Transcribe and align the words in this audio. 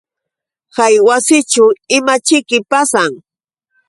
Hay 0.77 0.95
wasićhu 1.07 1.65
¿imaćhiki 1.97 2.57
pasan? 2.69 3.11